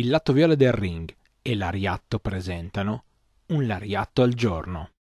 [0.00, 3.04] Il lato viola del ring e l'Ariatto presentano
[3.48, 4.92] un Lariatto al giorno.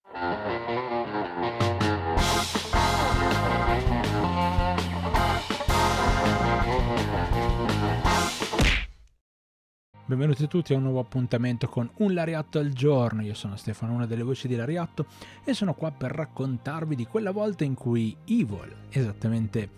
[10.04, 13.22] Benvenuti tutti a un nuovo appuntamento con Un Lariatto al giorno.
[13.22, 15.06] Io sono Stefano, una delle voci di Lariatto,
[15.44, 19.70] e sono qua per raccontarvi di quella volta in cui Evil, esattamente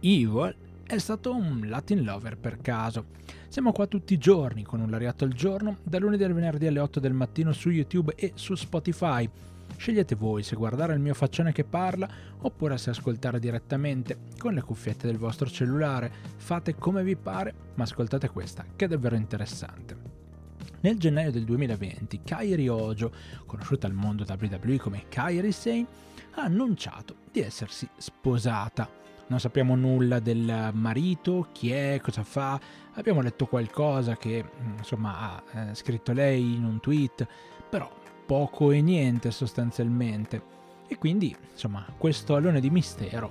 [0.00, 0.56] Evil,
[0.92, 3.06] è stato un Latin lover per caso.
[3.48, 6.80] Siamo qua tutti i giorni con un Lariatto al giorno, da lunedì al venerdì alle
[6.80, 9.26] 8 del mattino su YouTube e su Spotify.
[9.74, 12.06] Scegliete voi se guardare il mio faccione che parla
[12.40, 16.12] oppure se ascoltare direttamente con le cuffiette del vostro cellulare.
[16.36, 19.96] Fate come vi pare, ma ascoltate questa, che è davvero interessante.
[20.82, 23.10] Nel gennaio del 2020, Kairi Ojo,
[23.46, 25.86] conosciuta al mondo WWE come Kairi Sane,
[26.32, 29.00] ha annunciato di essersi sposata.
[29.32, 32.60] Non sappiamo nulla del marito, chi è, cosa fa.
[32.92, 34.44] Abbiamo letto qualcosa che
[34.76, 37.26] insomma ha eh, scritto lei in un tweet,
[37.70, 37.90] però
[38.26, 40.42] poco e niente sostanzialmente.
[40.86, 43.30] E quindi, insomma, questo alone di mistero,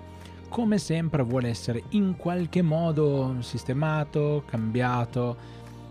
[0.50, 5.38] come sempre, vuole essere in qualche modo sistemato, cambiato,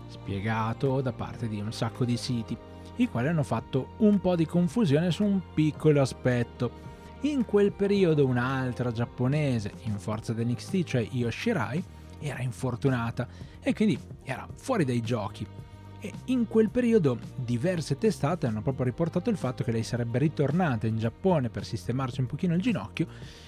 [0.07, 2.57] spiegato da parte di un sacco di siti,
[2.97, 6.89] i quali hanno fatto un po' di confusione su un piccolo aspetto.
[7.21, 11.83] In quel periodo un'altra giapponese in forza dell'NXT, cioè Io Shirai,
[12.19, 13.27] era infortunata
[13.61, 15.45] e quindi era fuori dai giochi
[16.03, 20.87] e in quel periodo diverse testate hanno proprio riportato il fatto che lei sarebbe ritornata
[20.87, 23.05] in Giappone per sistemarsi un pochino il ginocchio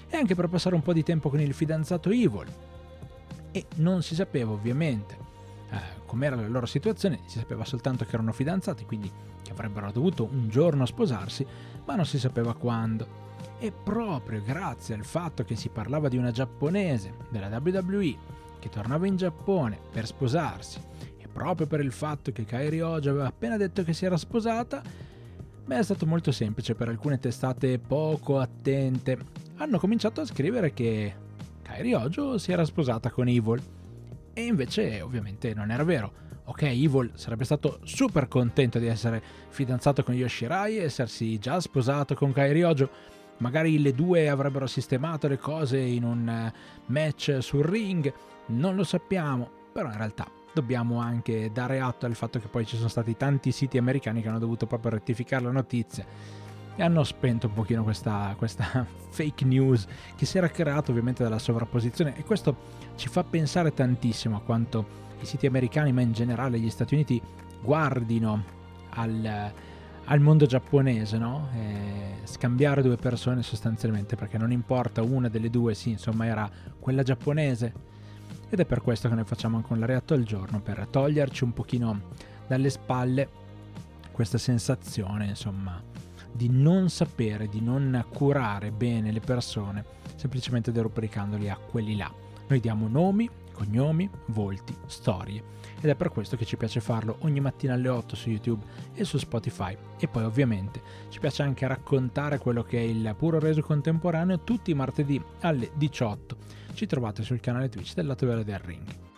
[0.07, 2.45] e anche per passare un po' di tempo con il fidanzato Evil.
[3.51, 5.17] E non si sapeva ovviamente
[5.71, 10.23] eh, com'era la loro situazione, si sapeva soltanto che erano fidanzati, quindi che avrebbero dovuto
[10.23, 11.43] un giorno sposarsi,
[11.85, 13.31] ma non si sapeva quando.
[13.59, 18.15] E proprio grazie al fatto che si parlava di una giapponese della WWE
[18.59, 20.91] che tornava in Giappone per sposarsi
[21.33, 24.81] proprio per il fatto che Kairi Ojo aveva appena detto che si era sposata,
[25.65, 29.17] beh è stato molto semplice per alcune testate poco attente.
[29.57, 31.13] Hanno cominciato a scrivere che
[31.63, 33.61] Kairi Ojo si era sposata con Evil.
[34.35, 36.21] E invece ovviamente non era vero.
[36.45, 42.13] Ok, Evil sarebbe stato super contento di essere fidanzato con Yoshirai e essersi già sposato
[42.15, 42.89] con Kairi Ojo.
[43.37, 46.53] Magari le due avrebbero sistemato le cose in un eh,
[46.87, 48.11] match sul ring,
[48.47, 52.75] non lo sappiamo, però in realtà dobbiamo anche dare atto al fatto che poi ci
[52.75, 56.05] sono stati tanti siti americani che hanno dovuto proprio rettificare la notizia
[56.75, 61.39] e hanno spento un pochino questa, questa fake news che si era creata ovviamente dalla
[61.39, 62.15] sovrapposizione.
[62.15, 62.55] E questo
[62.95, 67.21] ci fa pensare tantissimo a quanto i siti americani ma in generale gli Stati Uniti
[67.61, 68.43] guardino
[68.89, 69.51] al,
[70.05, 71.49] al mondo giapponese, no?
[72.23, 76.49] scambiare due persone sostanzialmente perché non importa una delle due, sì, insomma era
[76.79, 77.73] quella giapponese
[78.49, 81.53] ed è per questo che noi facciamo anche un lariatto al giorno, per toglierci un
[81.53, 82.01] pochino
[82.47, 83.29] dalle spalle
[84.11, 85.81] questa sensazione, insomma,
[86.31, 89.83] di non sapere, di non curare bene le persone,
[90.15, 92.11] semplicemente derubricandoli a quelli là.
[92.47, 95.41] Noi diamo nomi, cognomi, volti, storie.
[95.79, 99.05] Ed è per questo che ci piace farlo ogni mattina alle 8 su YouTube e
[99.05, 99.77] su Spotify.
[99.97, 104.71] E poi ovviamente ci piace anche raccontare quello che è il puro reso contemporaneo tutti
[104.71, 109.12] i martedì alle 18 ci trovate sul canale Twitch del Lato Vero del Ring.